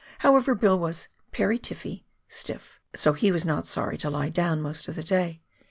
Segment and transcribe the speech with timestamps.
[0.25, 4.87] However, Bill was" pery tifpy" (stiff), so he was not sorry to lie down most
[4.87, 5.43] of the day.